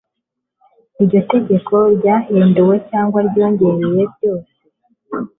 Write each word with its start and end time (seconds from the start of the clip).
iryo 1.01 1.19
tegeko 1.31 1.73
ryahinduwe 1.95 2.75
cyangwa 2.89 3.19
ryongeye 3.29 4.03
byose 4.15 4.53